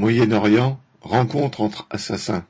[0.00, 2.46] Moyen-Orient, rencontre entre assassins.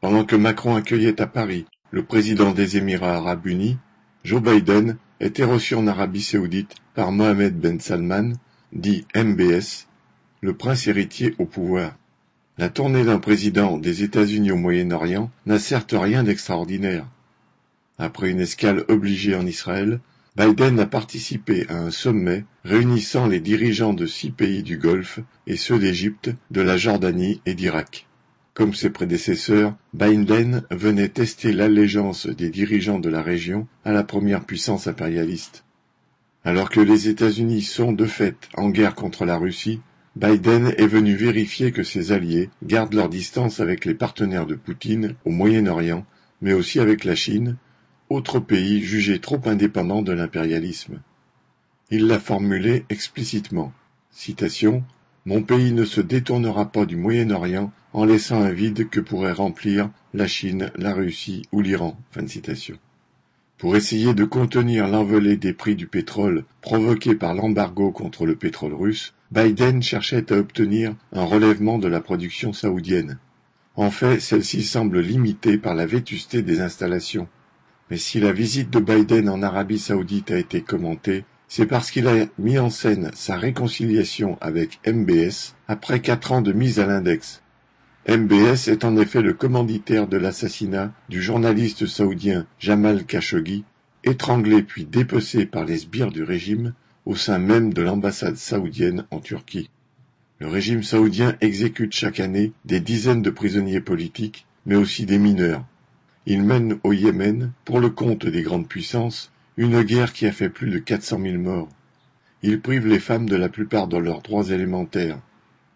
[0.00, 3.76] Pendant que Macron accueillait à Paris le président des Émirats arabes unis,
[4.24, 8.32] Joe Biden était reçu en Arabie saoudite par Mohammed Ben Salman,
[8.72, 9.88] dit MBS,
[10.40, 11.94] le prince héritier au pouvoir.
[12.56, 17.04] La tournée d'un président des États-Unis au Moyen-Orient n'a certes rien d'extraordinaire.
[17.98, 20.00] Après une escale obligée en Israël,
[20.38, 25.18] Biden a participé à un sommet réunissant les dirigeants de six pays du Golfe
[25.48, 28.06] et ceux d'Égypte, de la Jordanie et d'Irak.
[28.54, 34.44] Comme ses prédécesseurs, Biden venait tester l'allégeance des dirigeants de la région à la première
[34.44, 35.64] puissance impérialiste.
[36.44, 39.80] Alors que les États-Unis sont de fait en guerre contre la Russie,
[40.14, 45.16] Biden est venu vérifier que ses alliés gardent leur distance avec les partenaires de Poutine
[45.24, 46.06] au Moyen-Orient,
[46.42, 47.56] mais aussi avec la Chine,
[48.10, 51.00] autre pays jugé trop indépendant de l'impérialisme.
[51.90, 53.72] Il l'a formulé explicitement.
[54.10, 54.84] Citation
[55.24, 59.90] Mon pays ne se détournera pas du Moyen-Orient en laissant un vide que pourraient remplir
[60.14, 61.98] la Chine, la Russie ou l'Iran.
[63.58, 68.74] Pour essayer de contenir l'envolée des prix du pétrole provoqué par l'embargo contre le pétrole
[68.74, 73.18] russe, Biden cherchait à obtenir un relèvement de la production saoudienne.
[73.74, 77.28] En fait, celle-ci semble limitée par la vétusté des installations.
[77.90, 82.06] Mais si la visite de Biden en Arabie saoudite a été commentée, c'est parce qu'il
[82.06, 87.42] a mis en scène sa réconciliation avec MBS après quatre ans de mise à l'index.
[88.06, 93.64] MBS est en effet le commanditaire de l'assassinat du journaliste saoudien Jamal Khashoggi,
[94.04, 96.74] étranglé puis dépecé par les sbires du régime
[97.06, 99.70] au sein même de l'ambassade saoudienne en Turquie.
[100.40, 105.64] Le régime saoudien exécute chaque année des dizaines de prisonniers politiques, mais aussi des mineurs,
[106.26, 110.50] il mène au Yémen, pour le compte des grandes puissances, une guerre qui a fait
[110.50, 111.68] plus de quatre cent mille morts.
[112.42, 115.18] Il prive les femmes de la plupart de leurs droits élémentaires.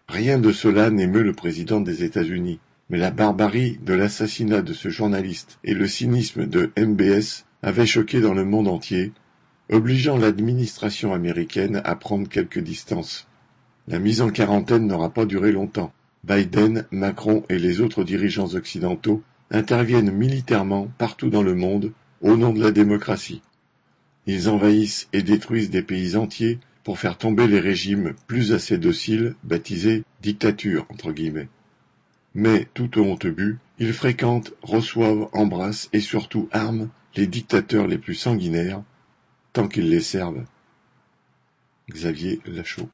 [0.07, 2.59] Rien de cela n'émeut le président des États-Unis.
[2.89, 8.21] Mais la barbarie de l'assassinat de ce journaliste et le cynisme de MBS avaient choqué
[8.21, 9.11] dans le monde entier,
[9.71, 13.27] obligeant l'administration américaine à prendre quelques distances.
[13.87, 15.93] La mise en quarantaine n'aura pas duré longtemps.
[16.23, 22.51] Biden, Macron et les autres dirigeants occidentaux interviennent militairement partout dans le monde au nom
[22.51, 23.41] de la démocratie.
[24.25, 29.35] Ils envahissent et détruisent des pays entiers pour faire tomber les régimes plus assez dociles,
[29.43, 31.49] baptisés dictatures entre guillemets.
[32.35, 37.99] Mais, tout au honte but, ils fréquentent, reçoivent, embrassent et surtout arment les dictateurs les
[37.99, 38.81] plus sanguinaires,
[39.53, 40.43] tant qu'ils les servent.
[41.91, 42.89] Xavier Lachaud